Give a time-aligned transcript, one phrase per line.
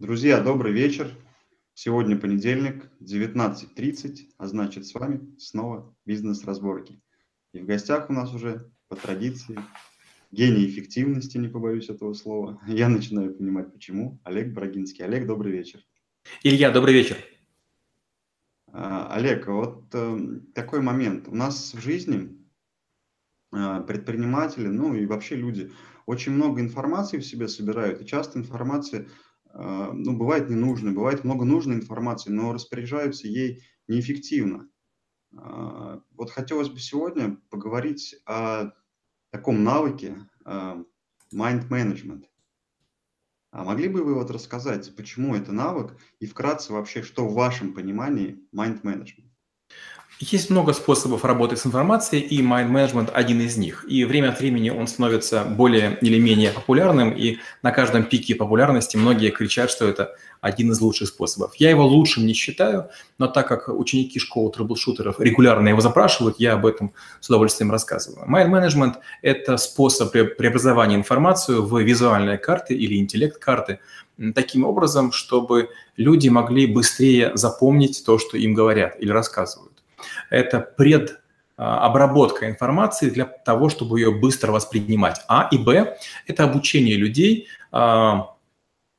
[0.00, 1.08] Друзья, добрый вечер.
[1.72, 7.00] Сегодня понедельник, 19.30, а значит с вами снова бизнес-разборки.
[7.52, 9.56] И в гостях у нас уже по традиции
[10.32, 12.60] гений эффективности, не побоюсь этого слова.
[12.66, 14.20] Я начинаю понимать, почему.
[14.24, 15.04] Олег Брагинский.
[15.04, 15.78] Олег, добрый вечер.
[16.42, 17.16] Илья, добрый вечер.
[18.72, 21.28] А, Олег, вот э, такой момент.
[21.28, 22.36] У нас в жизни
[23.52, 25.70] э, предприниматели, ну и вообще люди
[26.06, 29.08] очень много информации в себе собирают, и часто информация а,
[29.56, 34.68] ну, бывает ненужной, бывает много нужной информации, но распоряжаются ей неэффективно.
[35.36, 38.72] А, вот хотелось бы сегодня поговорить о
[39.30, 40.82] таком навыке а,
[41.32, 42.24] mind management.
[43.50, 47.72] А могли бы вы вот рассказать, почему это навык и вкратце вообще, что в вашем
[47.72, 49.30] понимании mind management?
[50.20, 53.84] Есть много способов работы с информацией, и mind management один из них.
[53.88, 58.96] И время от времени он становится более или менее популярным, и на каждом пике популярности
[58.96, 61.56] многие кричат, что это один из лучших способов.
[61.56, 66.52] Я его лучшим не считаю, но так как ученики школы трэблшутеров регулярно его запрашивают, я
[66.52, 68.24] об этом с удовольствием рассказываю.
[68.28, 73.80] Mind management– это способ преобразования информации в визуальные карты или интеллект-карты,
[74.36, 79.73] таким образом, чтобы люди могли быстрее запомнить то, что им говорят или рассказывают
[80.30, 85.20] это предобработка информации для того, чтобы ее быстро воспринимать.
[85.28, 88.34] А и Б– это обучение людей а,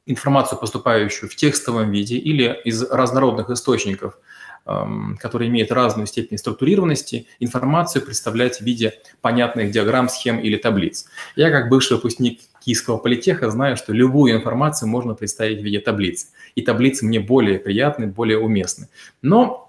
[0.06, 4.18] информацию, поступающую в текстовом виде или из разнородных источников,
[5.20, 11.06] которые имеют разную степень структурированности, информацию представлять в виде понятных диаграмм, схем или таблиц.
[11.36, 16.32] Я, как бывший выпускник Киевского политеха, знаю, что любую информацию можно представить в виде таблиц.
[16.56, 18.88] И таблицы мне более приятны, более уместны.
[19.22, 19.65] Но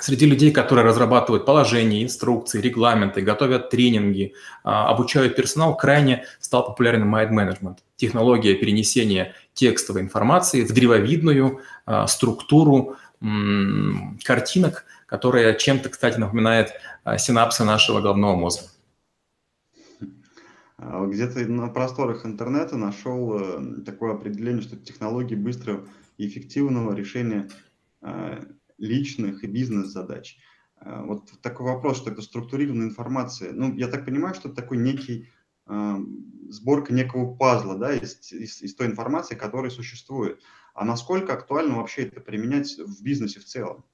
[0.00, 4.34] среди людей, которые разрабатывают положения, инструкции, регламенты, готовят тренинги,
[4.64, 7.78] а, обучают персонал, крайне стал популярен mind management.
[7.96, 12.96] Технология перенесения текстовой информации в древовидную а, структуру
[14.24, 16.72] картинок, которая чем-то, кстати, напоминает
[17.04, 18.66] а, синапсы нашего головного мозга.
[20.78, 27.50] Где-то на просторах интернета нашел э, такое определение, что технологии быстрого и эффективного решения
[28.80, 30.38] личных и бизнес-задач.
[30.80, 33.52] Э, вот такой вопрос, что это структурированная информация.
[33.52, 35.28] Ну, я так понимаю, что это такой некий
[35.66, 35.96] э,
[36.48, 40.40] сборка некого пазла, да, из, из, из той информации, которая существует.
[40.74, 43.84] А насколько актуально вообще это применять в бизнесе в целом?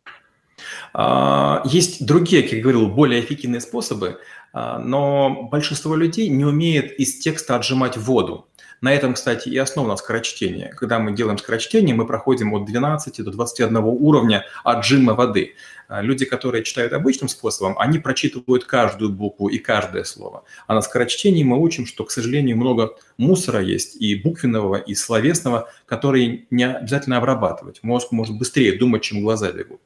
[0.92, 4.18] А, есть другие, как я говорил, более эффективные способы,
[4.52, 8.48] а, но большинство людей не умеет из текста отжимать воду.
[8.80, 10.68] На этом, кстати, и основано скорочтение.
[10.68, 15.54] Когда мы делаем скорочтение, мы проходим от 12 до 21 уровня отжима воды.
[15.88, 20.44] А, люди, которые читают обычным способом, они прочитывают каждую букву и каждое слово.
[20.66, 25.70] А на скорочтении мы учим, что, к сожалению, много мусора есть и буквенного, и словесного,
[25.86, 27.80] которые не обязательно обрабатывать.
[27.82, 29.80] Мозг может быстрее думать, чем глаза бегут.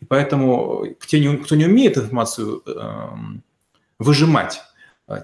[0.00, 3.42] И поэтому те, кто не умеет информацию эм,
[3.98, 4.60] выжимать,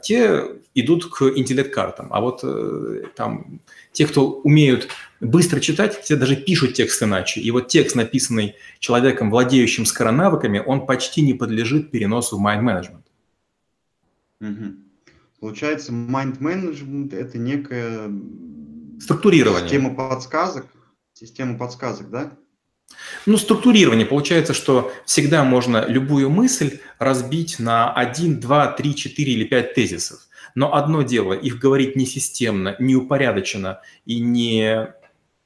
[0.02, 0.44] те
[0.74, 2.08] идут к интеллект-картам.
[2.12, 3.60] А вот э, там
[3.90, 4.88] те, кто умеют
[5.20, 7.40] быстро читать, те даже пишут текст иначе.
[7.40, 13.02] И вот текст, написанный человеком, владеющим скоронавыками, он почти не подлежит переносу в mind management.
[14.40, 14.74] Угу.
[15.40, 18.08] Получается, mind management– это некая
[19.00, 19.68] структурирование.
[19.68, 20.66] Система подсказок,
[21.12, 22.32] система подсказок, да?
[23.26, 24.06] Ну, структурирование.
[24.06, 30.20] Получается, что всегда можно любую мысль разбить на 1, 2, 3, 4 или 5 тезисов.
[30.54, 34.88] Но одно дело, их говорить не системно, не упорядоченно и не,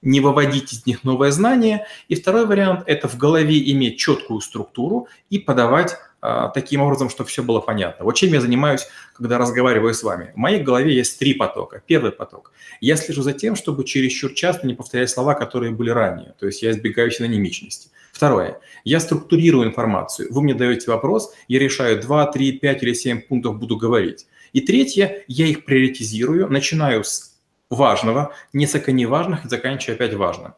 [0.06, 1.86] не выводить из них новое знание.
[2.08, 7.28] И второй вариант– это в голове иметь четкую структуру и подавать а, таким образом, чтобы
[7.28, 8.04] все было понятно.
[8.04, 10.32] Вот чем я занимаюсь, когда разговариваю с вами.
[10.34, 11.82] В моей голове есть три потока.
[11.84, 12.52] Первый поток.
[12.80, 16.34] Я слежу за тем, чтобы чересчур часто не повторять слова, которые были ранее.
[16.38, 17.90] То есть я избегаю синонимичности.
[18.12, 18.60] Второе.
[18.84, 20.32] Я структурирую информацию.
[20.32, 24.26] Вы мне даете вопрос, я решаю 2, 3, 5 или 7 пунктов буду говорить.
[24.52, 25.24] И третье.
[25.26, 27.35] Я их приоритизирую, начинаю с
[27.70, 30.54] важного, несколько неважных и заканчиваю опять важным.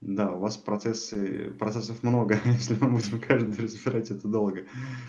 [0.00, 4.64] Да, у вас процессы, процессов много, если мы будем каждый разбирать это долго.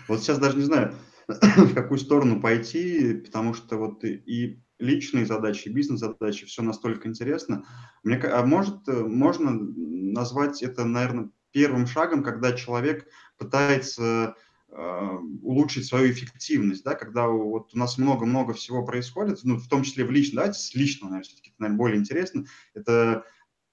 [0.08, 0.94] Вот сейчас даже не знаю,
[1.28, 7.64] в какую сторону пойти, потому что вот и личные задачи, и бизнес-задачи, все настолько интересно.
[8.02, 13.06] Мне, а может, можно назвать это, наверное, первым шагом, когда человек
[13.38, 14.34] пытается э,
[14.70, 20.04] улучшить свою эффективность, да, когда вот у нас много-много всего происходит, ну, в том числе
[20.04, 22.44] в личном, давайте с личного, наверное, все-таки, наверное, более интересно,
[22.74, 23.24] это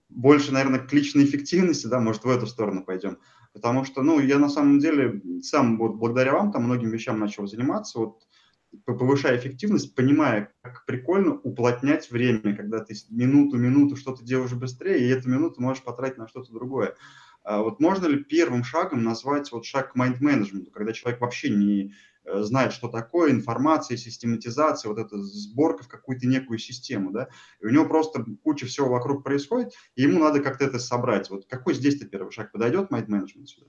[0.10, 3.20] больше, наверное, к личной эффективности, да, может, в эту сторону пойдем.
[3.54, 7.48] Потому что, ну, я на самом деле сам вот благодаря вам там многим вещам начал
[7.48, 8.00] заниматься.
[8.00, 8.22] Вот
[8.86, 15.30] повышая эффективность, понимая, как прикольно уплотнять время, когда ты минуту-минуту что-то делаешь быстрее, и эту
[15.30, 16.96] минуту можешь потратить на что-то другое.
[17.48, 21.94] А вот можно ли первым шагом назвать вот шаг к майнд-менеджменту, когда человек вообще не
[22.26, 27.30] э, знает, что такое информация, систематизация, вот эта сборка в какую-то некую систему, да,
[27.62, 31.30] и у него просто куча всего вокруг происходит, и ему надо как-то это собрать.
[31.30, 32.52] Вот какой здесь-то первый шаг?
[32.52, 33.68] Подойдет майнд-менеджмент сюда?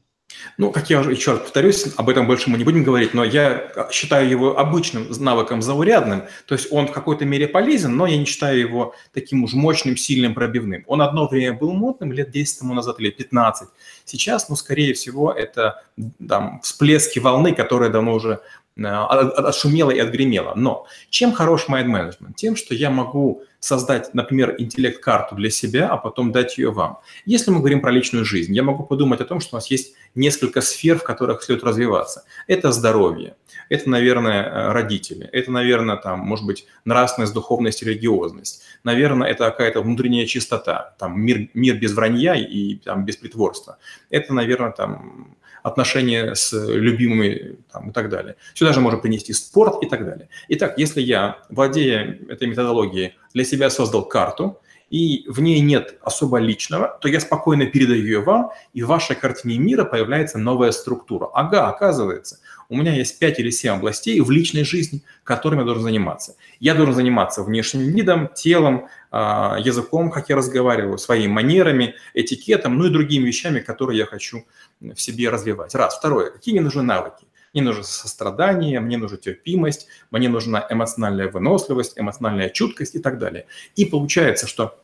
[0.56, 3.24] Ну, как я уже еще раз повторюсь, об этом больше мы не будем говорить, но
[3.24, 8.18] я считаю его обычным навыком заурядным, то есть он в какой-то мере полезен, но я
[8.18, 10.84] не считаю его таким уж мощным, сильным, пробивным.
[10.86, 13.68] Он одно время был модным, лет 10 тому назад или 15.
[14.04, 15.82] Сейчас, ну, скорее всего, это
[16.26, 18.40] там, всплески волны, которые давно уже
[18.78, 20.52] отшумело и отгремело.
[20.54, 22.34] Но чем хорош mind management?
[22.36, 26.98] Тем, что я могу создать, например, интеллект-карту для себя, а потом дать ее вам.
[27.26, 29.94] Если мы говорим про личную жизнь, я могу подумать о том, что у нас есть
[30.14, 32.24] несколько сфер, в которых следует развиваться.
[32.46, 33.34] Это здоровье,
[33.68, 38.62] это, наверное, э, родители, это, наверное, там, может быть, нравственность, духовность, религиозность.
[38.84, 43.78] Наверное, это какая-то внутренняя чистота, там, мир, мир без вранья и там, без притворства.
[44.08, 48.36] Это, наверное, там, отношения с любимыми там, и так далее.
[48.54, 50.28] Сюда же можно принести спорт и так далее.
[50.48, 56.38] Итак, если я, владея этой методологией, для себя создал карту, и в ней нет особо
[56.38, 61.28] личного, то я спокойно передаю ее вам, и в вашей картине мира появляется новая структура.
[61.34, 62.38] Ага, оказывается,
[62.68, 66.36] у меня есть 5 или 7 областей в личной жизни, которыми я должен заниматься.
[66.60, 72.86] Я должен заниматься внешним видом, телом, а, языком, как я разговариваю, своими манерами, этикетом, ну
[72.86, 74.44] и другими вещами, которые я хочу
[74.80, 75.74] в себе развивать.
[75.74, 75.98] Раз.
[75.98, 76.30] Второе.
[76.30, 77.27] Какие мне нужны навыки?
[77.52, 83.46] Мне нужно сострадание, мне нужна терпимость, мне нужна эмоциональная выносливость, эмоциональная чуткость и так далее.
[83.76, 84.80] И получается, что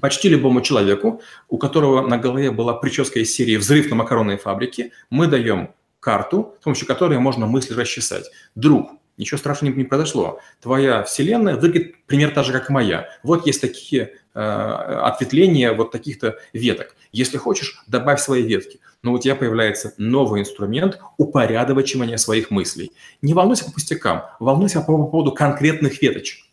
[0.00, 4.92] почти любому человеку, у которого на голове была прическа из серии «Взрыв на макаронной фабрике»,
[5.10, 8.30] мы даем карту, с помощью которой можно мысли расчесать.
[8.54, 10.40] Друг, ничего страшного не произошло.
[10.60, 13.08] Твоя вселенная выглядит примерно так же, как и моя.
[13.22, 16.96] Вот есть такие э, ответвления вот таких-то веток.
[17.12, 18.80] Если хочешь, добавь свои ветки.
[19.02, 22.92] Но у тебя появляется новый инструмент упорядочивания своих мыслей.
[23.22, 26.44] Не волнуйся по пустякам, волнуйся по поводу конкретных веточек.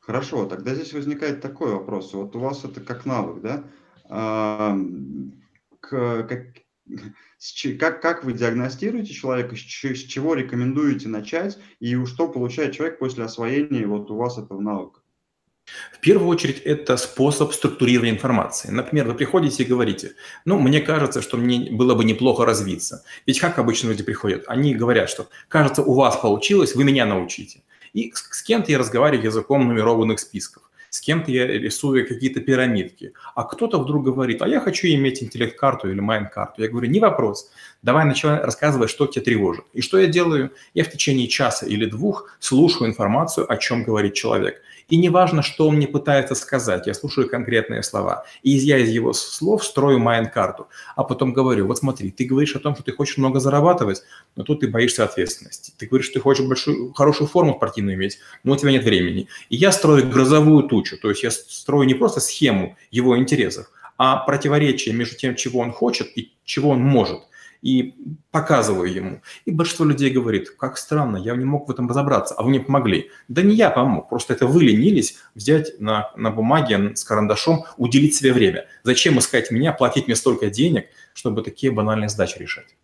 [0.00, 2.14] Хорошо, тогда здесь возникает такой вопрос.
[2.14, 3.64] Вот у вас это как навык, да?
[4.08, 4.78] А,
[5.80, 6.42] к, как,
[7.78, 13.86] как, как вы диагностируете человека, с чего рекомендуете начать, и что получает человек после освоения
[13.86, 15.00] вот у вас этого навыка?
[15.92, 18.70] В первую очередь, это способ структурирования информации.
[18.70, 20.12] Например, вы приходите и говорите,
[20.44, 23.02] ну, мне кажется, что мне было бы неплохо развиться.
[23.26, 24.44] Ведь как обычно люди приходят?
[24.46, 27.62] Они говорят, что, кажется, у вас получилось, вы меня научите.
[27.94, 30.62] И с кем-то я разговариваю языком нумерованных списков
[30.96, 35.90] с кем-то я рисую какие-то пирамидки, а кто-то вдруг говорит, а я хочу иметь интеллект-карту
[35.90, 36.62] или майн-карту.
[36.62, 37.50] Я говорю, не вопрос,
[37.82, 39.66] давай начинай рассказывать, что тебя тревожит.
[39.74, 40.52] И что я делаю?
[40.72, 44.62] Я в течение часа или двух слушаю информацию, о чем говорит человек.
[44.88, 48.24] И неважно, что он мне пытается сказать, я слушаю конкретные слова.
[48.44, 50.68] И я из его слов строю майн-карту.
[50.94, 54.02] А потом говорю, вот смотри, ты говоришь о том, что ты хочешь много зарабатывать,
[54.36, 55.72] но тут ты боишься ответственности.
[55.76, 59.26] Ты говоришь, что ты хочешь большую, хорошую форму спортивную иметь, но у тебя нет времени.
[59.48, 63.68] И я строю грозовую тучу, то есть я строю не просто схему его интересов,
[63.98, 67.22] а противоречие между тем, чего он хочет и чего он может–
[67.66, 67.96] и
[68.30, 69.22] показываю ему.
[69.44, 72.60] И большинство людей говорит, как странно, я не мог в этом разобраться, а вы мне
[72.60, 73.10] помогли.
[73.26, 78.14] Да не я помог, просто это вы ленились взять на, на бумаге с карандашом, уделить
[78.14, 78.66] себе время.
[78.84, 82.76] Зачем искать меня, платить мне столько денег, чтобы такие банальные задачи решать?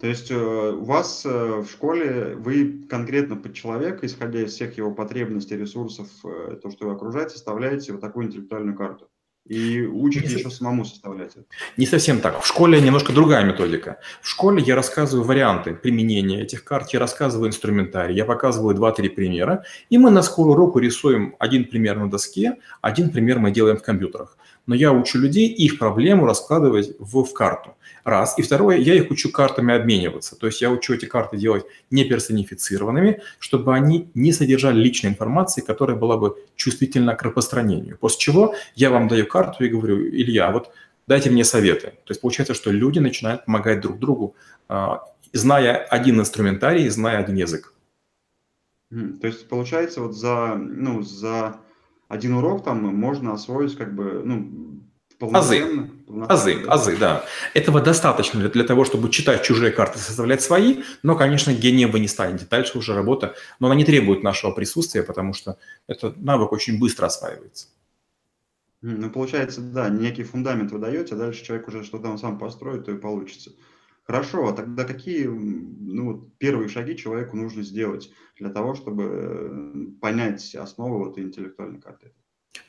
[0.00, 4.78] То есть э, у вас э, в школе вы конкретно под человека, исходя из всех
[4.78, 9.09] его потребностей, ресурсов, э, то, что вы окружаете, составляете вот такую интеллектуальную карту?
[9.50, 11.44] И учите не еще самому составлять это.
[11.76, 12.40] Не совсем так.
[12.40, 13.98] В школе немножко другая методика.
[14.22, 19.64] В школе я рассказываю варианты применения этих карт, я рассказываю инструментарий, я показываю 2-3 примера,
[19.88, 23.82] и мы на скорую руку рисуем один пример на доске, один пример мы делаем в
[23.82, 24.36] компьютерах
[24.70, 27.74] но я учу людей их проблему раскладывать в, в карту.
[28.04, 28.38] Раз.
[28.38, 30.36] И второе, я их учу картами обмениваться.
[30.36, 35.60] То есть я учу эти карты делать не персонифицированными, чтобы они не содержали личной информации,
[35.60, 37.98] которая была бы чувствительна к распространению.
[37.98, 40.70] После чего я вам даю карту и говорю, Илья, вот
[41.08, 41.88] дайте мне советы.
[42.04, 44.36] То есть получается, что люди начинают помогать друг другу,
[44.68, 47.74] а, зная один инструментарий, зная один язык.
[48.90, 51.56] То есть получается вот за, ну, за
[52.10, 54.80] один урок там можно освоить как бы, ну,
[55.20, 55.90] Азы,
[56.28, 57.24] азы, азы, да.
[57.52, 62.00] Этого достаточно для, для того, чтобы читать чужие карты, составлять свои, но, конечно, гением вы
[62.00, 62.46] не станете.
[62.50, 67.06] Дальше уже работа, но она не требует нашего присутствия, потому что этот навык очень быстро
[67.06, 67.68] осваивается.
[68.80, 72.86] Ну, получается, да, некий фундамент вы даете, а дальше человек уже что-то он сам построит,
[72.86, 73.52] то и получится.
[74.10, 80.52] Хорошо, а тогда какие ну, первые шаги человеку нужно сделать для того, чтобы э, понять
[80.56, 82.10] основы вот интеллектуальной карты?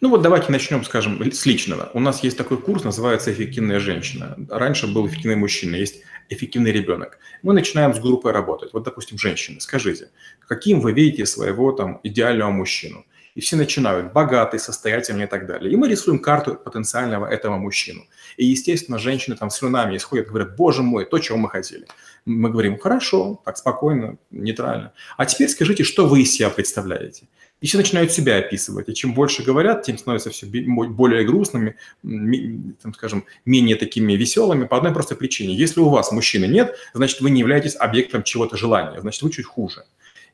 [0.02, 1.90] Ну вот давайте начнем, скажем, с личного.
[1.96, 4.38] У нас есть такой курс, называется «Эффективная женщина».
[4.52, 7.18] Раньше был эффективный мужчина, есть эффективный ребенок.
[7.42, 8.72] Мы начинаем с группой работать.
[8.74, 10.12] Вот, допустим, женщины, скажите,
[10.48, 13.04] каким вы видите своего там идеального мужчину?
[13.34, 15.74] И все начинают богатый, состоятельный и так далее.
[15.74, 18.04] И мы рисуем карту потенциального этого мужчину.
[18.38, 21.86] И, естественно, женщины там слюнами исходят, говорят, боже мой, то, чего мы хотели.
[22.26, 24.94] Мы говорим, хорошо, так спокойно, нейтрально.
[25.18, 27.28] А теперь скажите, что вы из себя представляете?
[27.62, 28.90] И все начинают себя описывать.
[28.90, 34.78] И чем больше говорят, тем становятся все более грустными, там, скажем, менее такими веселыми по
[34.78, 35.56] одной простой причине.
[35.56, 39.46] Если у вас мужчины нет, значит, вы не являетесь объектом чего-то желания, значит, вы чуть
[39.46, 39.84] хуже.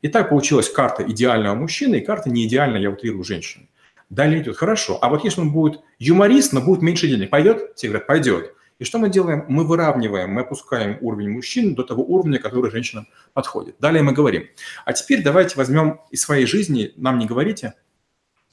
[0.00, 3.68] И так получилась карта идеального мужчины и карта неидеальная, я утрирую, женщины.
[4.10, 7.72] Далее идет, хорошо, а вот если он будет юморист, но будет меньше денег, пойдет?
[7.76, 8.54] Все говорят, пойдет.
[8.78, 9.44] И что мы делаем?
[9.48, 13.76] Мы выравниваем, мы опускаем уровень мужчин до того уровня, который женщинам подходит.
[13.80, 14.46] Далее мы говорим,
[14.84, 17.74] а теперь давайте возьмем из своей жизни, нам не говорите,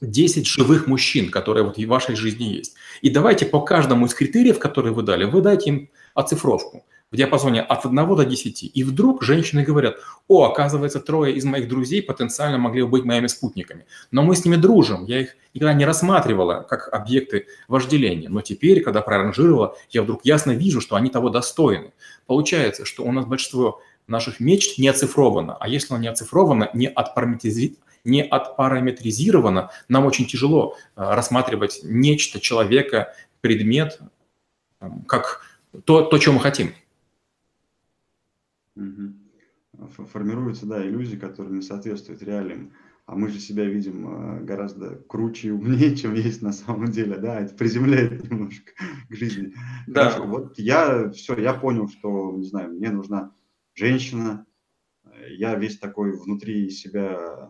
[0.00, 2.74] 10 живых мужчин, которые вот в вашей жизни есть.
[3.00, 6.84] И давайте по каждому из критериев, которые вы дали, вы дайте им оцифровку
[7.16, 8.70] диапазоне от 1 до 10.
[8.72, 9.96] И вдруг женщины говорят,
[10.28, 13.86] о, оказывается, трое из моих друзей потенциально могли бы быть моими спутниками.
[14.10, 18.28] Но мы с ними дружим, я их никогда не рассматривала как объекты вожделения.
[18.28, 21.92] Но теперь, когда проранжировала, я вдруг ясно вижу, что они того достойны.
[22.26, 25.56] Получается, что у нас большинство наших мечт не оцифровано.
[25.58, 32.38] А если оно не оцифровано, не отпараметризировано, не отпараметризировано, нам очень тяжело э, рассматривать нечто,
[32.38, 33.98] человека, предмет,
[35.06, 35.42] как
[35.84, 36.74] то, то, чего мы хотим.
[40.12, 42.72] Формируются, да, иллюзии, которые не соответствуют реалиям.
[43.04, 47.16] А мы же себя видим э, гораздо круче и умнее, чем есть на самом деле,
[47.18, 48.72] да, это приземляет немножко
[49.08, 49.54] к жизни.
[49.86, 50.10] Да.
[50.10, 53.32] Хорошо, вот я, все, я понял, что, не знаю, мне нужна
[53.74, 54.44] женщина,
[55.28, 57.48] я весь такой внутри себя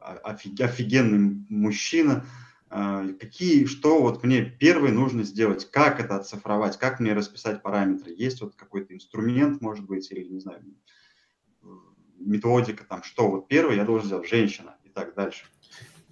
[0.00, 2.24] офигенный мужчина,
[2.68, 8.40] какие, что вот мне первое нужно сделать, как это оцифровать, как мне расписать параметры, есть
[8.40, 10.62] вот какой-то инструмент, может быть, или, не знаю,
[12.18, 15.46] методика, там, что вот первое я должен сделать, женщина и так дальше.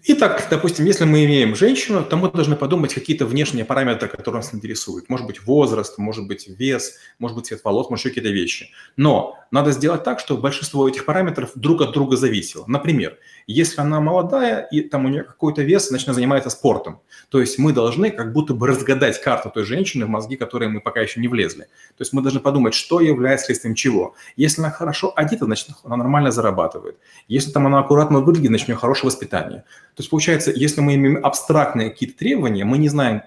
[0.06, 4.52] Итак, допустим, если мы имеем женщину, то мы должны подумать какие-то внешние параметры, которые нас
[4.52, 5.08] интересуют.
[5.08, 8.68] Может быть, возраст, может быть, вес, может быть, цвет волос, может, еще какие-то вещи.
[8.98, 12.64] Но надо сделать так, чтобы большинство этих параметров друг от друга зависело.
[12.66, 17.00] Например, если она молодая и там у нее какой-то вес, значит, она занимается спортом.
[17.30, 20.82] То есть мы должны как будто бы разгадать карту той женщины в мозги, которые мы
[20.82, 21.62] пока еще не влезли.
[21.62, 24.14] То есть мы должны подумать, что является следствием чего.
[24.36, 26.98] Если она хорошо одета, значит, она нормально зарабатывает.
[27.26, 29.64] Если там она аккуратно выглядит, значит, у нее хорошее воспитание.
[29.94, 33.22] То есть получается, если мы имеем абстрактные какие-то требования, мы не знаем,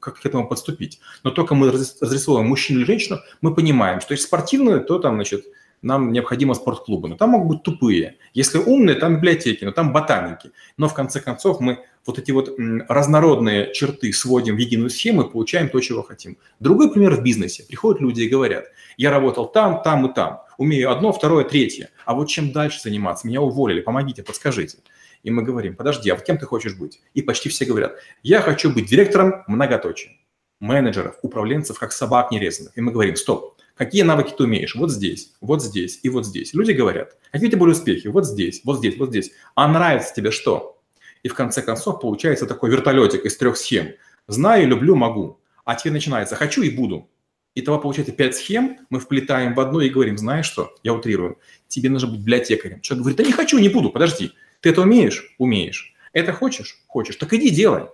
[0.00, 1.00] как к этому подступить.
[1.22, 5.44] Но только мы разрисовываем мужчину или женщину, мы понимаем, что если спортивную, то там, значит,
[5.82, 7.08] нам необходимо спортклубы.
[7.08, 8.16] Но там могут быть тупые.
[8.34, 10.50] Если умные, там библиотеки, но там ботаники.
[10.76, 12.54] Но в конце концов мы вот эти вот
[12.88, 16.38] разнородные черты сводим в единую схему и получаем то, чего хотим.
[16.58, 17.64] Другой пример в бизнесе.
[17.64, 20.40] Приходят люди и говорят, я работал там, там и там.
[20.58, 21.90] Умею одно, второе, третье.
[22.04, 23.26] А вот чем дальше заниматься?
[23.26, 24.78] Меня уволили, помогите, подскажите.
[25.22, 27.00] И мы говорим, подожди, а кем ты хочешь быть?
[27.14, 30.12] И почти все говорят, я хочу быть директором многоточия
[30.60, 32.76] менеджеров, управленцев, как собак нерезанных.
[32.76, 34.74] И мы говорим, стоп, Какие навыки ты умеешь?
[34.74, 36.52] Вот здесь, вот здесь и вот здесь.
[36.52, 38.08] Люди говорят, какие у тебя были успехи?
[38.08, 39.32] Вот здесь, вот здесь, вот здесь.
[39.54, 40.82] А нравится тебе что?
[41.22, 43.94] И в конце концов получается такой вертолетик из трех схем.
[44.28, 45.40] Знаю, люблю, могу.
[45.64, 47.08] А теперь начинается хочу и буду.
[47.54, 51.88] Итого получается пять схем, мы вплетаем в одну и говорим, знаешь что, я утрирую, тебе
[51.88, 52.82] нужно быть библиотекарем.
[52.82, 54.32] Человек говорит, да не хочу, не буду, подожди.
[54.60, 55.34] Ты это умеешь?
[55.38, 55.94] Умеешь.
[56.12, 56.82] Это хочешь?
[56.86, 57.16] Хочешь.
[57.16, 57.86] Так иди делай.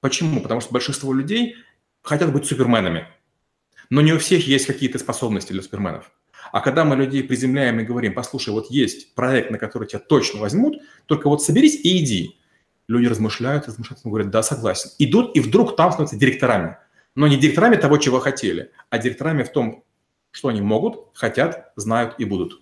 [0.00, 0.40] Почему?
[0.40, 1.56] Потому что большинство людей
[2.02, 3.08] хотят быть суперменами.
[3.90, 6.10] Но не у всех есть какие-то способности для суперменов.
[6.52, 10.40] А когда мы людей приземляем и говорим, послушай, вот есть проект, на который тебя точно
[10.40, 10.76] возьмут,
[11.06, 12.38] только вот соберись и иди.
[12.86, 14.90] Люди размышляют, размышляют, говорят, да, согласен.
[14.98, 16.76] Идут, и вдруг там становятся директорами.
[17.14, 19.84] Но не директорами того, чего хотели, а директорами в том,
[20.30, 22.60] что они могут, хотят, знают и будут.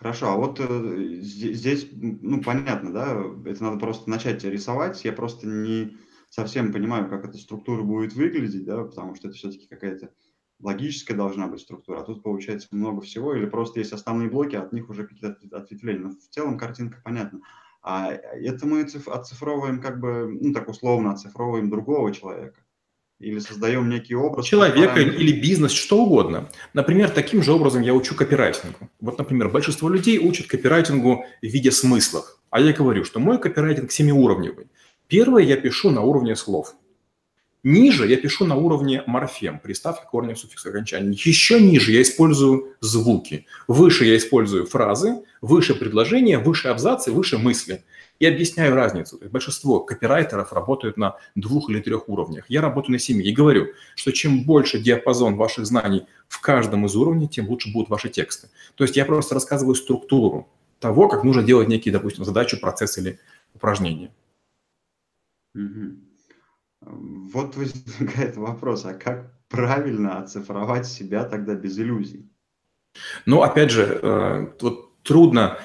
[0.00, 5.04] Хорошо, а вот э, здесь, ну, понятно, да, это надо просто начать рисовать.
[5.04, 5.98] Я просто не,
[6.30, 10.14] совсем понимаю, как эта структура будет выглядеть, да, потому что это все-таки какая-то
[10.58, 14.62] логическая должна быть структура, а тут получается много всего, или просто есть основные блоки, а
[14.62, 16.04] от них уже какие-то ответвления.
[16.04, 17.40] Но в целом картинка понятна.
[17.82, 22.64] А это мы оцифровываем как бы, ну так условно оцифровываем другого человека.
[23.20, 24.46] Или создаем некий образ.
[24.46, 26.48] Человека или бизнес, что угодно.
[26.72, 28.88] Например, таким же образом я учу копирайтингу.
[28.98, 32.38] Вот, например, большинство людей учат копирайтингу в виде смыслов.
[32.48, 34.68] А я говорю, что мой копирайтинг семиуровневый.
[35.06, 36.74] Первое я пишу на уровне слов.
[37.62, 41.10] Ниже я пишу на уровне морфем, приставки, корня, суффикс, окончания.
[41.10, 43.44] Еще ниже я использую звуки.
[43.68, 47.84] Выше я использую фразы, выше предложения, выше абзацы, выше мысли.
[48.20, 49.18] И объясняю разницу.
[49.30, 52.44] Большинство копирайтеров работают на двух или трех уровнях.
[52.48, 56.94] Я работаю на семи и говорю, что чем больше диапазон ваших знаний в каждом из
[56.94, 58.48] уровней, тем лучше будут ваши тексты.
[58.74, 60.50] То есть я просто рассказываю структуру
[60.80, 63.18] того, как нужно делать некие, допустим, задачу, процесс или
[63.54, 64.12] упражнение.
[66.82, 72.30] Вот возникает вопрос, а как правильно оцифровать себя тогда без иллюзий?
[73.24, 75.58] Ну, опять же, э, вот трудно,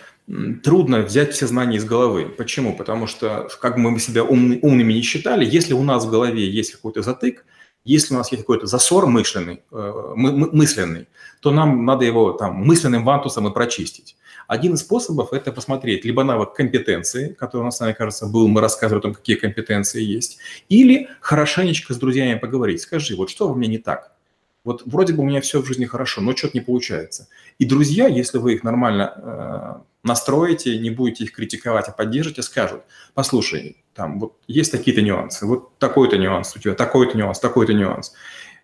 [0.63, 2.25] трудно взять все знания из головы.
[2.25, 2.75] Почему?
[2.75, 6.49] Потому что, как бы мы себя умный, умными не считали, если у нас в голове
[6.49, 7.45] есть какой-то затык,
[7.83, 11.07] если у нас есть какой-то засор мышленный, э, мысленный,
[11.39, 14.17] то нам надо его там мысленным вантусом и прочистить.
[14.47, 18.61] Один из способов– это посмотреть либо навык компетенции, который у нас вами, кажется, был, мы
[18.61, 20.39] рассказывали о том, какие компетенции есть,
[20.69, 22.81] или хорошенечко с друзьями поговорить.
[22.81, 24.14] Скажи, вот что у меня не так?
[24.65, 27.29] Вот вроде бы у меня все в жизни хорошо, но что-то не получается.
[27.59, 32.81] И друзья, если вы их нормально э, настроите, не будете их критиковать, а поддержите, скажут,
[33.13, 38.13] послушай, там вот есть такие-то нюансы, вот такой-то нюанс у тебя, такой-то нюанс, такой-то нюанс.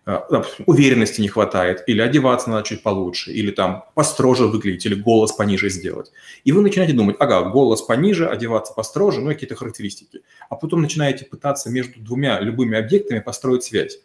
[0.04, 0.18] Э,
[0.66, 5.70] уверенности не хватает, или одеваться надо чуть получше, или там построже выглядеть, или голос пониже
[5.70, 6.10] сделать.
[6.42, 10.22] И вы начинаете думать, ага, голос пониже, одеваться построже, ну, какие-то характеристики.
[10.50, 14.00] А потом начинаете пытаться между двумя любыми объектами построить связь.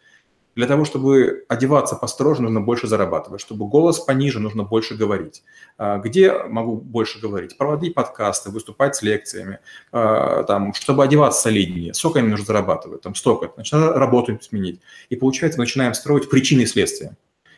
[0.57, 3.41] Для того, чтобы одеваться построже, нужно больше зарабатывать.
[3.41, 5.43] Чтобы голос пониже, нужно больше говорить.
[5.77, 7.55] А, где могу больше говорить?
[7.59, 9.59] Проводить подкасты, выступать с лекциями.
[9.91, 13.03] А, там, чтобы одеваться солиднее, сколько им нужно зарабатывать?
[13.03, 13.51] Там, столько.
[13.53, 14.81] Значит, работу сменить.
[15.09, 17.15] И получается, мы начинаем строить причины и следствия.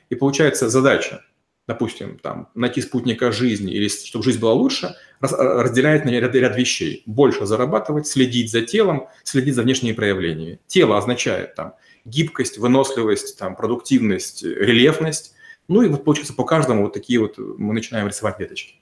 [0.10, 1.22] И получается задача,
[1.70, 7.04] допустим, там, найти спутника жизни или чтобы жизнь была лучше, разделяет на ряд, ряд вещей.
[7.06, 10.60] Больше зарабатывать, следить за телом, следить за внешними проявлениями.
[10.68, 11.76] Тело означает там
[12.06, 15.36] гибкость, выносливость, там, продуктивность, рельефность.
[15.68, 18.76] Ну и вот получается по каждому вот такие вот мы начинаем рисовать веточки.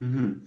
[0.00, 0.40] Угу.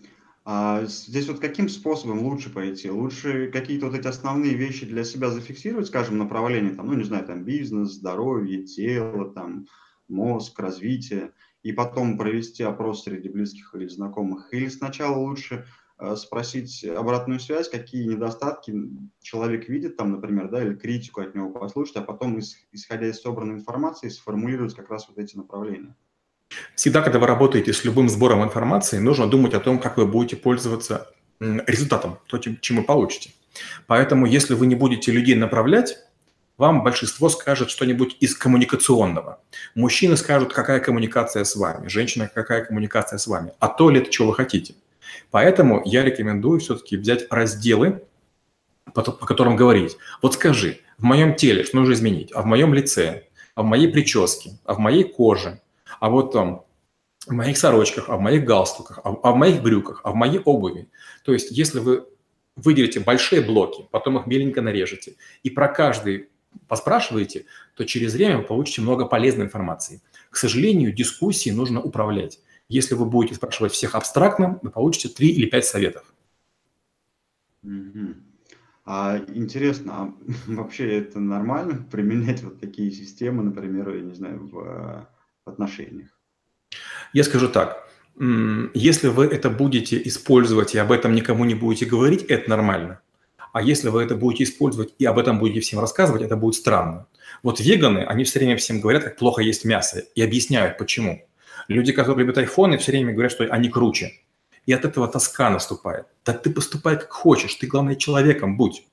[0.46, 2.90] А здесь вот каким способом лучше пойти?
[2.90, 7.26] Лучше какие-то вот эти основные вещи для себя зафиксировать, скажем, направление, там, ну, не знаю,
[7.26, 9.68] там, бизнес, здоровье, тело, там,
[10.08, 14.52] мозг, развитие, и потом провести опрос среди близких или знакомых?
[14.52, 15.68] Или сначала лучше
[16.16, 18.74] спросить обратную связь, какие недостатки
[19.22, 22.40] человек видит там, например, да, или критику от него послушать, а потом,
[22.72, 25.96] исходя из собранной информации, сформулировать как раз вот эти направления.
[26.76, 30.38] Всегда, когда вы работаете с любым сбором информации, нужно думать о том, как вы будете
[30.38, 33.32] пользоваться результатом, то, чем вы получите.
[33.86, 35.98] Поэтому, если вы не будете людей направлять,
[36.58, 39.42] вам большинство скажет что-нибудь из коммуникационного.
[39.76, 44.10] Мужчины скажут, какая коммуникация с вами, женщина, какая коммуникация с вами, а то ли это,
[44.10, 44.76] чего вы хотите–
[45.32, 48.04] Поэтому я рекомендую все-таки взять разделы,
[48.94, 49.98] по, по которым говорить.
[50.22, 53.88] Вот скажи, в моем теле что нужно изменить, а в моем лице, а в моей
[53.88, 55.62] прическе, а в моей коже,
[56.00, 56.64] а вот там
[57.28, 60.40] в моих сорочках, а в моих галстуках, а, а в моих брюках, а в моей
[60.40, 60.90] обуви.
[61.24, 62.06] То есть если вы
[62.56, 66.30] выделите большие блоки, потом их меленько нарежете, и про каждый
[66.68, 67.46] поспрашиваете,
[67.76, 70.02] то через время вы получите много полезной информации.
[70.30, 72.40] К сожалению, дискуссии нужно управлять.
[72.70, 76.14] Если вы будете спрашивать всех абстрактно, вы получите 3 или 5 советов.
[77.64, 78.16] Угу.
[78.86, 80.14] А интересно, а
[80.48, 85.08] вообще это нормально применять вот такие системы, например, я не знаю, в,
[85.46, 86.10] в отношениях?
[87.14, 87.90] Я скажу так.
[88.74, 93.00] Если вы это будете использовать и об этом никому не будете говорить, это нормально.
[93.54, 97.08] А если вы это будете использовать и об этом будете всем рассказывать, это будет странно.
[97.42, 101.29] Вот веганы, они все время всем говорят, как плохо есть мясо, и объясняют, почему.
[101.70, 104.14] Люди, которые любят айфоны, все время говорят, что они круче.
[104.66, 106.08] И от этого тоска наступает.
[106.26, 108.88] Да ты поступай как хочешь, ты, главное, человеком будь.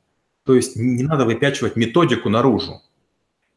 [0.44, 2.82] То есть не надо выпячивать методику наружу.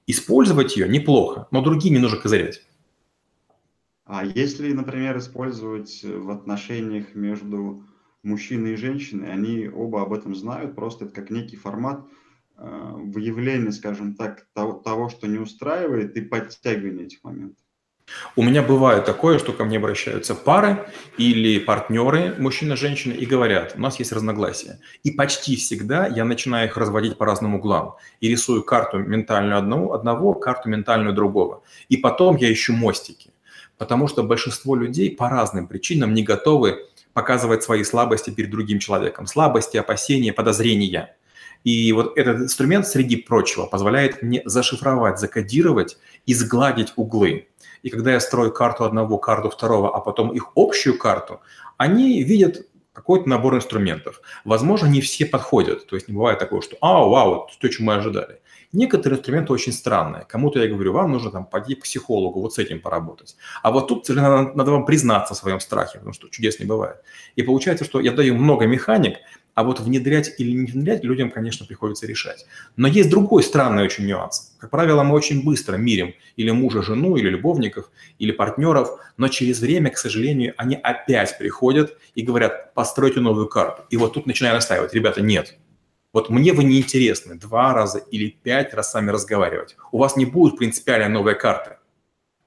[0.08, 2.66] Использовать ее неплохо, но другими нужно козырять.
[4.06, 7.84] А если, например, использовать в отношениях между
[8.24, 12.08] мужчиной и женщиной, они оба об этом знают, просто это как некий формат
[12.58, 17.64] э, выявления, скажем так, того, того, что не устраивает, и подтягивания этих моментов.
[18.36, 20.86] У меня бывает такое, что ко мне обращаются пары
[21.18, 24.80] или партнеры, мужчина, женщина, и говорят, у нас есть разногласия.
[25.04, 27.96] И почти всегда я начинаю их разводить по разным углам.
[28.22, 31.64] И рисую карту ментальную одного, одного, карту ментальную другого.
[31.90, 33.32] И потом я ищу мостики.
[33.78, 39.26] Потому что большинство людей по разным причинам не готовы показывать свои слабости перед другим человеком.
[39.26, 41.16] Слабости, опасения, подозрения.
[41.64, 47.48] И вот этот инструмент, среди прочего, позволяет мне зашифровать, закодировать и сгладить углы.
[47.84, 51.42] И когда я строю карту одного, карту второго, а потом их общую карту,
[51.78, 54.22] они видят какой-то набор инструментов.
[54.44, 57.96] Возможно, не все подходят, то есть не бывает такого, что «А, вау, то, чем мы
[57.96, 58.42] ожидали».
[58.72, 60.26] Некоторые инструменты очень странные.
[60.26, 63.36] Кому-то я говорю, вам нужно там пойти к психологу, вот с этим поработать.
[63.64, 66.98] А вот тут надо, надо вам признаться в своем страхе, потому что чудес не бывает.
[67.36, 69.18] И получается, что я даю много механик,
[69.60, 72.46] а вот внедрять или не внедрять людям, конечно, приходится решать.
[72.78, 74.56] Но есть другой странный очень нюанс.
[74.58, 79.60] Как правило, мы очень быстро мирим или мужа, жену, или любовников, или партнеров, но через
[79.60, 83.84] время, к сожалению, они опять приходят и говорят, постройте новую карту.
[83.90, 85.58] И вот тут начинаю настаивать, ребята, нет,
[86.14, 89.76] вот мне вы не интересны два раза или пять раз с вами разговаривать.
[89.92, 91.79] У вас не будет принципиально новой карты.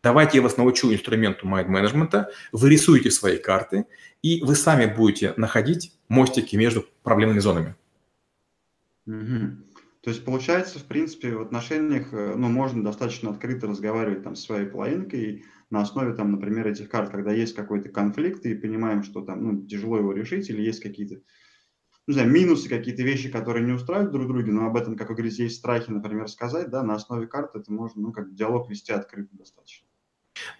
[0.03, 3.87] Давайте я вас научу инструменту mind менеджмента, вы рисуете свои карты,
[4.21, 7.77] и вы сами будете находить мостики между проблемными зонами.
[9.07, 9.63] Угу.
[10.03, 14.43] То есть получается, в принципе, в отношениях, э, ну, можно достаточно открыто разговаривать там с
[14.43, 19.23] своей половинкой на основе, там, например, этих карт, когда есть какой-то конфликт и понимаем, что
[19.23, 21.21] там, ну, тяжело его решить или есть какие-то
[22.09, 25.15] не знаю, минусы, какие-то вещи, которые не устраивают друг друга, но об этом, как вы
[25.15, 28.93] говорите, есть страхи, например, сказать, да, на основе карты это можно, ну, как диалог вести
[28.93, 29.87] открыто достаточно.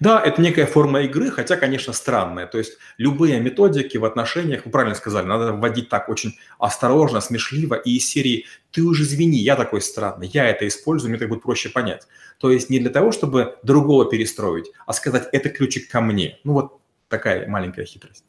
[0.01, 2.47] Да, это некая форма игры, хотя, конечно, странная.
[2.47, 7.75] То есть любые методики в отношениях, вы правильно сказали, надо вводить так очень осторожно, смешливо
[7.75, 11.43] и из серии «ты уже извини, я такой странный, я это использую, мне так будет
[11.43, 12.07] проще понять».
[12.39, 16.39] То есть не для того, чтобы другого перестроить, а сказать «это ключик ко мне».
[16.45, 18.25] Ну вот такая маленькая хитрость.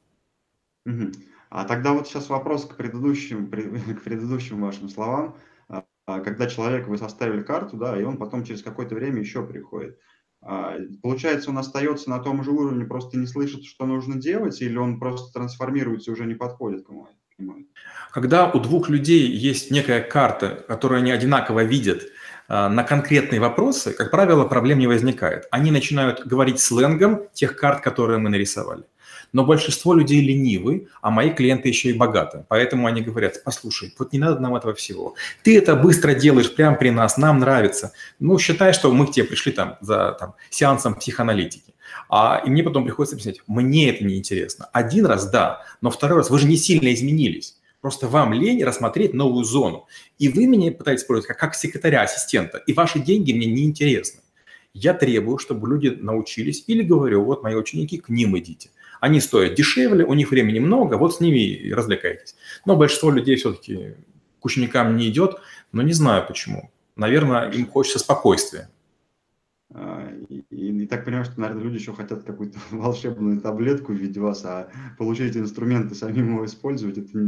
[0.86, 1.12] Угу.
[1.50, 5.36] А тогда вот сейчас вопрос к предыдущим, к предыдущим вашим словам.
[6.06, 9.98] А, когда человек, вы составили карту, да, и он потом через какое-то время еще приходит.
[10.46, 14.78] А, получается, он остается на том же уровне, просто не слышит, что нужно делать, или
[14.78, 17.08] он просто трансформируется и уже не подходит к нему?
[18.12, 22.04] Когда у двух людей есть некая карта, которую они одинаково видят,
[22.50, 25.48] на конкретные вопросы, как правило, проблем не возникает.
[25.50, 28.84] Они начинают говорить сленгом тех карт, которые мы нарисовали.
[29.34, 32.46] Но большинство людей ленивы, а мои клиенты еще и богаты.
[32.48, 35.16] Поэтому они говорят, послушай, вот не надо нам этого всего.
[35.44, 37.94] Ты это быстро делаешь прямо при нас, нам нравится.
[38.20, 41.74] Ну, считай, что мы к тебе пришли там за там, сеансом психоаналитики.
[42.10, 44.70] А, и мне потом приходится объяснять, мне это не интересно.
[44.72, 47.58] Один раз, да, но второй раз вы же не сильно изменились.
[47.82, 49.88] Просто вам лень рассмотреть новую зону.
[50.18, 52.60] И вы меня пытаетесь использовать как, как секретаря, ассистента.
[52.60, 54.22] И ваши деньги мне не интересны.
[54.74, 58.70] Я требую, чтобы люди научились, или говорю, вот мои ученики, к ним идите.
[59.04, 62.38] Они стоят дешевле, у них времени много, вот с ними развлекайтесь.
[62.66, 63.96] Но большинство людей все-таки
[64.40, 65.42] к ученикам не идет,
[65.74, 66.72] но не знаю почему.
[66.96, 68.70] Наверное, им хочется спокойствия.
[69.74, 73.98] А, и, и, и так понимаю, что, наверное, люди еще хотят какую-то волшебную таблетку в
[73.98, 77.20] виде вас, а получить инструменты, самим его использовать, это,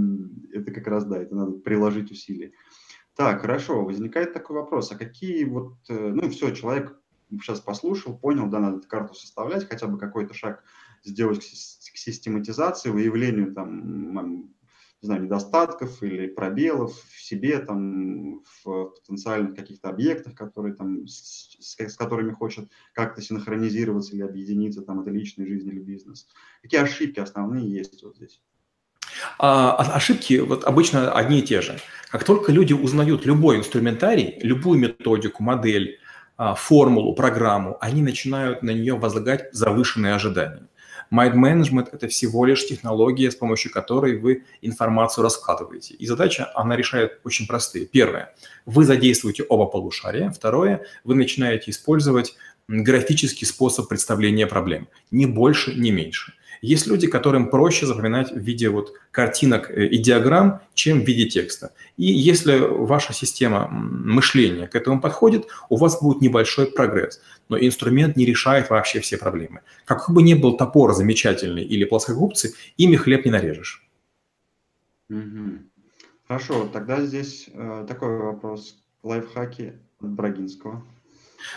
[0.53, 2.53] это как раз, да, это надо приложить усилия.
[3.17, 6.97] Так, хорошо, возникает такой вопрос, а какие вот, э, ну все, человек
[7.31, 10.63] сейчас послушал, понял, да, надо карту составлять, хотя бы какой-то шаг
[11.06, 14.54] сделать к систематизации, выявлению там,
[15.02, 21.58] не знаю, недостатков или пробелов в себе, там, в потенциальных каких-то объектах, которые там, с,
[21.60, 26.28] с которыми хочет как-то синхронизироваться или объединиться, там, это личная жизнь или бизнес.
[26.62, 28.41] Какие ошибки основные есть вот здесь?
[29.38, 31.80] А, а ошибки вот обычно одни и те же.
[32.10, 36.00] Как только люди узнают любой инструментарий, любую методику, модель,
[36.38, 40.68] а, формулу, программу, они начинают на нее возлагать завышенные ожидания.
[41.12, 45.94] Mind Management– это всего лишь технология, с помощью которой вы информацию раскладываете.
[45.94, 47.86] И задача, она решает очень простые.
[47.86, 48.34] Первое–
[48.65, 50.30] вы задействуете оба полушария.
[50.32, 52.36] Второе– вы начинаете использовать
[52.68, 54.88] графический способ представления проблем.
[55.12, 56.34] Ни больше, ни меньше–
[56.65, 61.30] есть люди, которым проще запоминать в виде вот картинок э, и диаграмм, чем в виде
[61.30, 61.71] текста.
[61.97, 67.21] И если ваша система мышления к этому подходит, у вас будет небольшой прогресс.
[67.49, 69.62] Но инструмент не решает вообще все проблемы.
[69.86, 73.88] Какой бы ни был топор замечательный или плоскогубцы, ими хлеб не нарежешь.
[76.28, 78.78] Хорошо, тогда здесь э, такой вопрос.
[79.04, 80.84] Лайфхаки от Брагинского.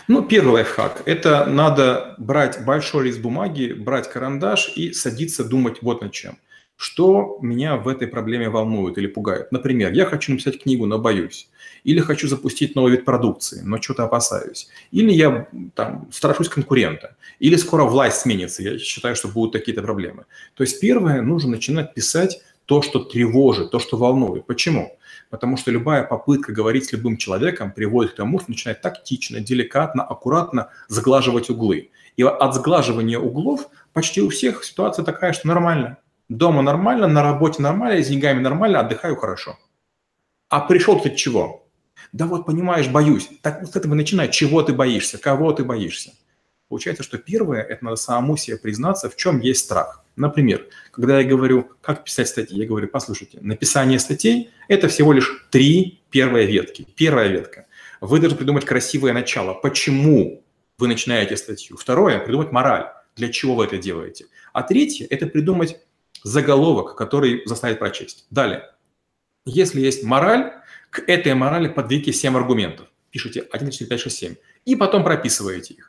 [0.07, 6.01] Ну, первый лайфхак– это надо брать большой лист бумаги, брать карандаш и садиться думать вот
[6.01, 6.37] над чем.
[6.75, 9.51] Что меня в этой проблеме волнует или пугает?
[9.51, 11.49] Например, я хочу написать книгу, но боюсь.
[11.83, 14.69] Или хочу запустить новый вид продукции, но что-то опасаюсь.
[14.91, 17.17] Или я там страшусь конкурента.
[17.39, 20.23] Или скоро власть сменится, я считаю, что будут какие-то проблемы.
[20.55, 24.45] То есть первое, нужно начинать писать то, что тревожит, то, что волнует.
[24.45, 24.97] Почему?
[25.29, 30.03] Потому что любая попытка говорить с любым человеком приводит к тому, что начинает тактично, деликатно,
[30.03, 31.91] аккуратно заглаживать углы.
[32.17, 35.97] И от сглаживания углов почти у всех ситуация такая, что нормально.
[36.29, 39.57] Дома нормально, на работе нормально, с деньгами нормально, отдыхаю хорошо.
[40.49, 41.67] А пришел ты чего?
[42.11, 43.29] Да вот, понимаешь, боюсь.
[43.41, 44.29] Так вот с этого начинай.
[44.29, 45.19] Чего ты боишься?
[45.19, 46.11] Кого ты боишься?
[46.67, 50.03] Получается, что первое– это надо самому себе признаться, в чем есть страх.
[50.19, 55.47] Например, когда я говорю, как писать статьи, я говорю, послушайте, написание статей– это всего лишь
[55.49, 56.85] три первые ветки.
[56.95, 57.67] Первая ветка.
[58.01, 59.53] Вы должны придумать красивое начало.
[59.53, 60.43] Почему
[60.77, 61.77] вы начинаете статью?
[61.77, 62.87] Второе– придумать мораль.
[63.15, 64.25] Для чего вы это делаете?
[64.51, 65.77] А третье– это придумать
[66.21, 68.25] заголовок, который заставит прочесть.
[68.29, 68.69] Далее.
[69.45, 70.51] Если есть мораль,
[70.89, 72.87] к этой морали подведите 7 аргументов.
[73.09, 74.35] Пишите 1, 2, 4, 5, 6, 7.
[74.65, 75.88] И потом прописываете их.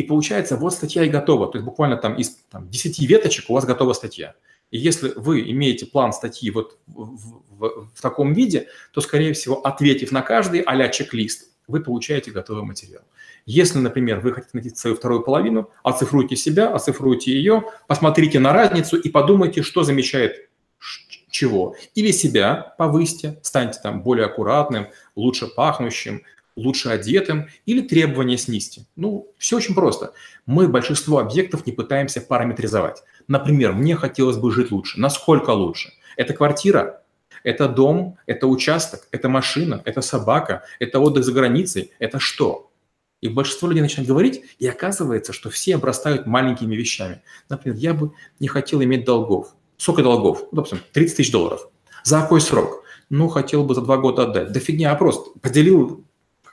[0.00, 1.46] И получается, вот статья и готова.
[1.46, 4.34] То есть буквально там из там, 10 веточек у вас готова статья.
[4.70, 9.60] И если вы имеете план статьи вот в, в, в таком виде, то, скорее всего,
[9.60, 13.02] ответив на каждый а чек-лист, вы получаете готовый материал.
[13.44, 18.96] Если, например, вы хотите найти свою вторую половину, оцифруйте себя, оцифруйте ее, посмотрите на разницу
[18.96, 20.48] и подумайте, что замечает
[21.30, 21.76] чего.
[21.94, 26.22] Или себя повысьте, станьте там более аккуратным, лучше пахнущим,
[26.56, 28.86] лучше одетым, или требования снизьте.
[28.96, 30.12] Ну, все очень просто.
[30.46, 33.02] Мы большинство объектов не пытаемся параметризовать.
[33.28, 35.00] Например, мне хотелось бы жить лучше.
[35.00, 35.92] Насколько лучше?
[36.16, 37.02] Это квартира,
[37.44, 42.70] это дом, это участок, это машина, это собака, это отдых за границей, это что?
[43.20, 47.22] И большинство людей начинает говорить, и оказывается, что все обрастают маленькими вещами.
[47.48, 49.54] Например, я бы не хотел иметь долгов.
[49.76, 50.40] Сколько долгов?
[50.52, 51.68] Ну, допустим, 30 тысяч долларов.
[52.02, 52.82] За какой срок?
[53.10, 54.52] Ну, хотел бы за два года отдать.
[54.52, 56.04] Да фигня, а просто поделил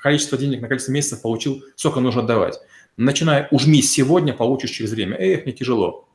[0.07, 2.59] количество денег на количество месяцев, получил, сколько нужно отдавать.
[2.95, 5.17] Начиная, ужми сегодня, получишь через время.
[5.17, 6.07] Эх, мне тяжело.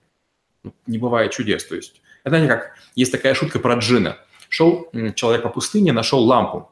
[0.64, 1.64] Ну, не бывает чудес.
[1.64, 4.16] То есть, это не как, есть такая шутка про джина.
[4.48, 6.70] Шел человек по пустыне, нашел лампу,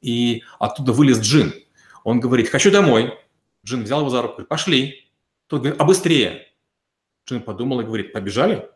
[0.00, 1.52] и оттуда вылез джин.
[2.04, 3.14] Он говорит, хочу домой.
[3.64, 5.10] Джин взял его за руку, говорит, пошли.
[5.46, 6.46] Тот говорит, а быстрее.
[7.28, 8.68] Джин подумал и говорит, побежали?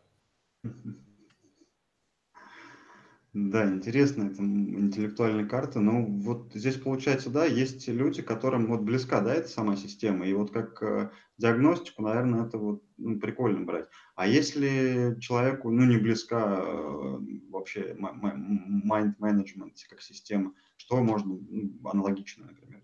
[3.34, 5.80] Да, интересно, это интеллектуальная карта.
[5.80, 10.24] Ну, вот здесь получается, да, есть люди, которым вот близка, да, эта сама система.
[10.24, 13.88] И вот как э, диагностику, наверное, это вот ну, прикольно брать.
[14.14, 17.18] А если человеку, ну, не близка э,
[17.50, 22.83] вообще mind management как система, что можно ну, аналогично, например?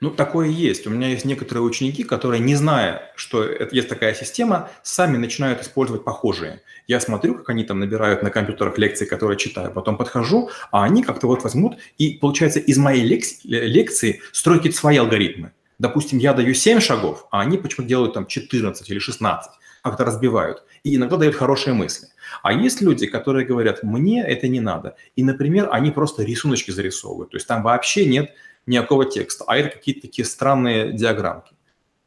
[0.00, 0.86] Ну, такое есть.
[0.86, 5.62] У меня есть некоторые ученики, которые, не зная, что это, есть такая система, сами начинают
[5.62, 6.62] использовать похожие.
[6.86, 11.02] Я смотрю, как они там набирают на компьютерах лекции, которые читаю, потом подхожу, а они
[11.02, 15.52] как-то вот возьмут, и получается из моей лекции, лекции строят свои алгоритмы.
[15.78, 20.64] Допустим, я даю 7 шагов, а они почему-то делают там 14 или 16, как-то разбивают.
[20.82, 22.08] И иногда дают хорошие мысли.
[22.42, 24.96] А есть люди, которые говорят, мне это не надо.
[25.16, 27.30] И, например, они просто рисуночки зарисовывают.
[27.30, 28.32] То есть там вообще нет
[28.68, 31.54] никакого текста, а это какие-то такие странные диаграммки.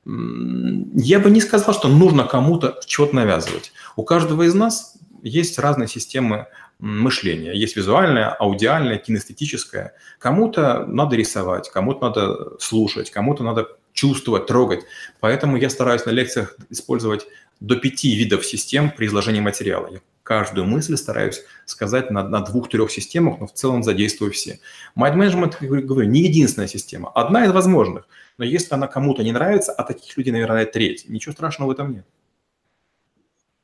[0.06, 3.72] Я бы не сказал, что нужно кому-то чего-то навязывать.
[3.96, 6.48] У каждого из нас есть разные системы
[6.80, 7.54] мышления.
[7.54, 9.94] Есть визуальное, аудиальное, кинестетическое.
[10.18, 14.82] Кому-то надо рисовать, кому-то надо слушать, кому-то надо чувствовать, трогать.
[15.20, 17.28] Поэтому я стараюсь на лекциях использовать
[17.60, 19.90] до пяти видов систем при изложении материала.
[19.92, 20.00] Я
[20.32, 24.62] каждую мысль стараюсь сказать на, на двух-трех системах, но в целом задействую все.
[24.98, 28.08] Mind Management, как я говорю, не единственная система, одна из возможных.
[28.38, 31.92] Но если она кому-то не нравится, а таких людей, наверное, треть, ничего страшного в этом
[31.92, 32.06] нет.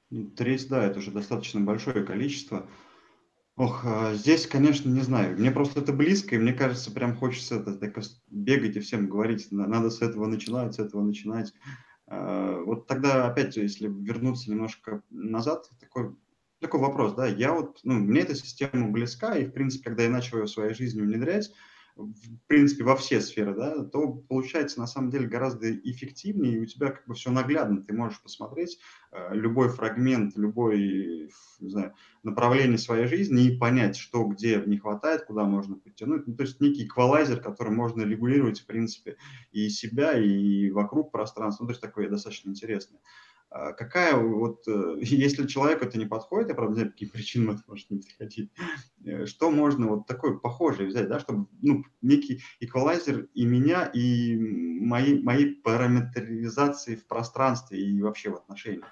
[0.10, 2.66] Ну, треть, да, это уже достаточно большое количество.
[3.56, 5.40] Ох, а здесь, конечно, не знаю.
[5.40, 7.98] Мне просто это близко, и мне кажется, прям хочется это, так,
[8.30, 11.54] бегать и всем говорить, надо с этого начинать, с этого начинать.
[12.08, 16.14] А, вот тогда опять, если вернуться немножко назад, такой
[16.60, 20.10] такой вопрос, да, я вот, ну, мне эта система близка, и, в принципе, когда я
[20.10, 21.52] начал ее в своей жизни внедрять,
[21.98, 26.66] в принципе, во все сферы, да, то получается, на самом деле, гораздо эффективнее, и у
[26.66, 28.80] тебя как бы все наглядно, ты можешь посмотреть
[29.12, 31.94] э, любой фрагмент, любой, не знаю,
[32.24, 36.62] направление своей жизни и понять, что где не хватает, куда можно подтянуть, ну, то есть
[36.62, 39.18] некий эквалайзер, который можно регулировать, в принципе,
[39.52, 43.00] и себя, и вокруг пространства, ну, то есть такое достаточно интересное.
[43.50, 47.52] А какая вот, э, если человеку это не подходит, я правда не знаю, какие причины
[47.52, 48.52] это может не подходить,
[49.06, 54.36] э, что можно вот такое похожее взять, да, чтобы, ну, некий эквалайзер и меня, и
[54.36, 58.88] моей, моей параметризации в пространстве и вообще в отношениях.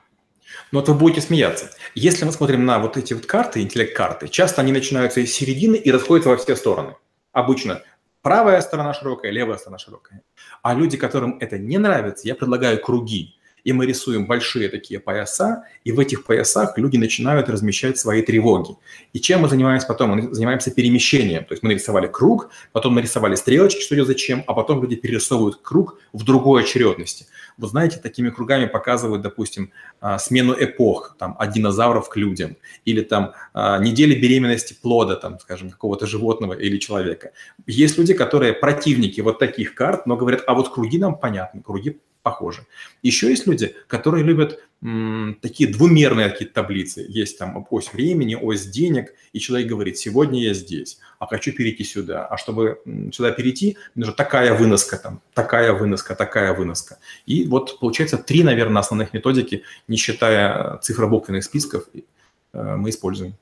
[0.72, 1.72] Но вот вы будете смеяться.
[1.96, 5.92] Если мы смотрим на вот эти вот карты, интеллект-карты, часто они начинаются из середины и
[5.92, 6.96] расходятся во все стороны.
[7.32, 7.82] Обычно
[8.22, 10.22] правая сторона широкая, левая сторона широкая.
[10.62, 13.36] А люди, которым это не нравится, я предлагаю круги
[13.66, 18.76] и мы рисуем большие такие пояса, и в этих поясах люди начинают размещать свои тревоги.
[19.12, 20.12] И чем мы занимаемся потом?
[20.12, 21.44] Мы занимаемся перемещением.
[21.46, 25.58] То есть мы нарисовали круг, потом нарисовали стрелочки, что идет зачем, а потом люди перерисовывают
[25.62, 27.26] круг в другой очередности.
[27.58, 33.02] Вы знаете, такими кругами показывают, допустим, а, смену эпох, там, от динозавров к людям, или
[33.02, 37.32] там а, недели беременности плода, там, скажем, какого-то животного или человека.
[37.66, 42.00] Есть люди, которые противники вот таких карт, но говорят, а вот круги нам понятны, круги
[42.26, 42.66] похожи.
[43.04, 47.06] Еще есть люди, которые любят м, такие двумерные какие-то таблицы.
[47.08, 51.84] Есть там ось времени, ось денег, и человек говорит, сегодня я здесь, а хочу перейти
[51.84, 52.26] сюда.
[52.26, 52.82] А чтобы
[53.14, 56.98] сюда перейти, нужна такая выноска, там, такая выноска, такая выноска.
[57.28, 63.36] И вот получается три, наверное, основных методики, не считая цифробуквенных списков, э, мы используем.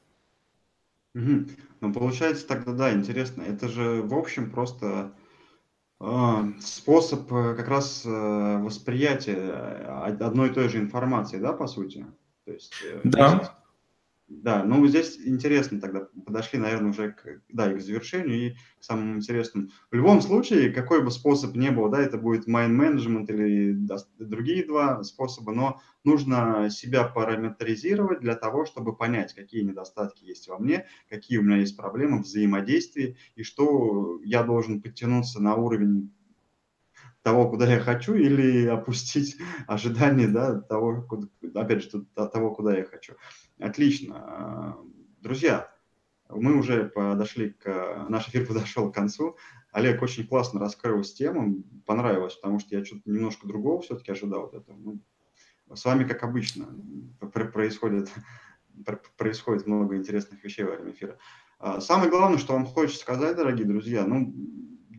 [1.15, 1.45] Угу.
[1.79, 3.43] Ну, получается тогда, да, интересно.
[3.43, 5.13] Это же, в общем, просто
[6.59, 12.05] способ э, как раз э, восприятия э, одной и той же информации, да, по сути?
[12.45, 13.62] То есть, да.
[14.41, 18.83] Да, ну здесь интересно тогда подошли, наверное, уже к, да, и к завершению, и к
[18.83, 19.69] самому интересному.
[19.91, 24.65] В любом случае, какой бы способ ни был, да, это будет management или да, другие
[24.65, 30.87] два способа, но нужно себя параметризировать для того, чтобы понять, какие недостатки есть во мне,
[31.09, 36.11] какие у меня есть проблемы в взаимодействии, и что я должен подтянуться на уровень
[37.23, 42.83] того, куда я хочу, или опустить ожидания да, того, куда, опять же, того, куда я
[42.83, 43.13] хочу.
[43.59, 44.77] Отлично.
[45.21, 45.73] Друзья,
[46.29, 48.05] мы уже подошли к...
[48.09, 49.37] Наш эфир подошел к концу.
[49.71, 54.75] Олег очень классно раскрыл тему, понравилось, потому что я что-то немножко другого все-таки ожидал этого.
[54.77, 54.99] Ну,
[55.73, 56.67] с вами, как обычно,
[57.53, 58.11] происходит,
[59.17, 61.17] происходит много интересных вещей во время эфира.
[61.57, 64.35] А, самое главное, что вам хочется сказать, дорогие друзья, ну,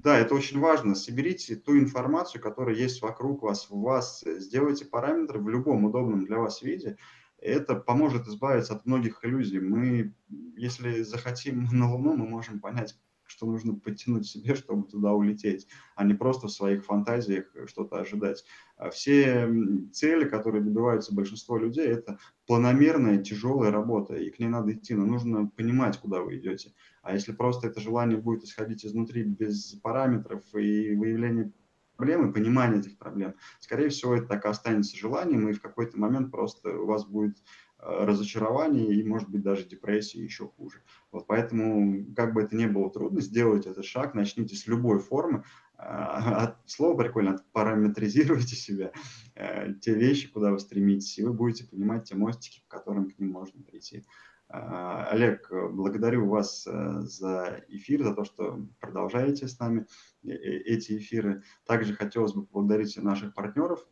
[0.05, 0.95] да, это очень важно.
[0.95, 4.23] Соберите ту информацию, которая есть вокруг вас, в вас.
[4.23, 6.99] Сделайте параметры в любом удобном для вас виде.
[7.39, 9.61] Это поможет избавиться от многих иллюзий.
[9.61, 10.15] Мы,
[10.57, 12.95] если захотим на Луну, мы можем понять,
[13.35, 15.67] что нужно подтянуть себе, чтобы туда улететь,
[15.97, 18.45] а не просто в своих фантазиях что-то ожидать.
[18.77, 19.49] А все
[19.93, 25.05] цели, которые добиваются большинство людей, это планомерная, тяжелая работа, и к ней надо идти, но
[25.05, 26.73] нужно понимать, куда вы идете.
[27.03, 31.53] А если просто это желание будет исходить изнутри без параметров и выявления
[31.97, 36.31] проблемы, понимания этих проблем, скорее всего, это так и останется желанием, и в какой-то момент
[36.31, 37.37] просто у вас будет
[37.85, 40.83] разочарование и, может быть, даже депрессии еще хуже.
[41.13, 45.45] Вот поэтому, как бы это ни было трудно, сделайте этот шаг, начните с любой формы.
[45.77, 48.93] А, слово прикольно, параметризируйте себя,
[49.35, 53.19] э, те вещи, куда вы стремитесь, и вы будете понимать те мостики, по которым к
[53.19, 54.05] ним можно прийти.
[54.49, 59.87] А, Олег, благодарю вас э, за эфир, за то, что продолжаете с нами
[60.23, 61.43] эти эфиры.
[61.67, 63.87] Также хотелось бы поблагодарить наших партнеров,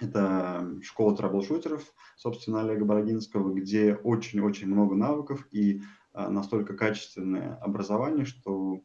[0.00, 1.84] это школа трэблшутеров,
[2.16, 5.82] собственно, Олега Бородинского, где очень-очень много навыков и
[6.12, 8.82] а, настолько качественное образование, что,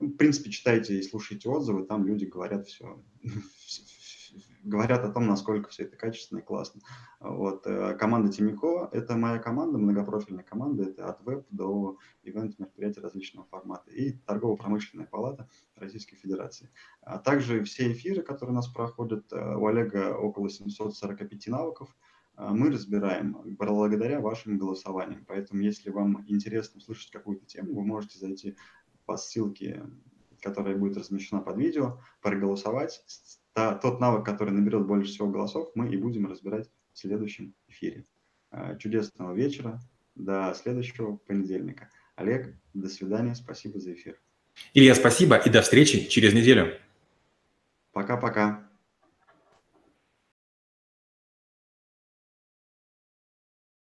[0.00, 3.02] ну, в принципе, читайте и слушайте отзывы, там люди говорят все,
[4.62, 6.80] говорят о том, насколько все это качественно и классно.
[7.20, 7.66] Вот.
[7.66, 13.46] Э, команда Тимико– это моя команда, многопрофильная команда, это от веб до ивент мероприятий различного
[13.46, 16.70] формата, и торгово-промышленная палата Российской Федерации.
[17.02, 21.96] А также все эфиры, которые у нас проходят, э, у Олега около 745 навыков,
[22.36, 25.24] э, мы разбираем благодаря вашим голосованиям.
[25.26, 28.56] Поэтому, если вам интересно услышать какую-то тему, вы можете зайти
[29.06, 29.84] по ссылке,
[30.44, 33.02] которая будет размещена под видео, проголосовать,
[33.54, 38.04] та, тот навык, который наберет больше всего голосов, мы и будем разбирать в следующем эфире.
[38.50, 39.80] А, чудесного вечера.
[40.14, 41.88] До следующего понедельника.
[42.14, 43.34] Олег, до свидания.
[43.34, 44.20] Спасибо за эфир.
[44.74, 46.78] Илья, спасибо и до встречи через неделю.
[47.92, 48.68] Пока-пока.